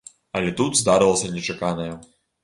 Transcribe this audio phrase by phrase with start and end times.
[0.37, 1.91] Але тут здарылася нечаканае.